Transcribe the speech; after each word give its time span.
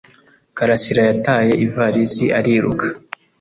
Karasira 0.57 1.01
yataye 1.09 1.53
ivalisi 1.65 2.25
ariruka. 2.37 2.85